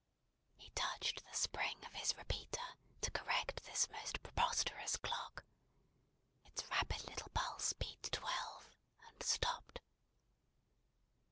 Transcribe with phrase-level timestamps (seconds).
[0.57, 5.43] He touched the spring of his repeater, to correct this most preposterous clock.
[6.45, 8.67] Its rapid little pulse beat twelve:
[9.09, 9.79] and stopped.